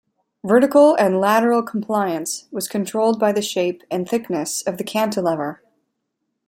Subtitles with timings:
[0.43, 5.61] Vertical and lateral compliance was controlled by the shape and thickness of the cantilever.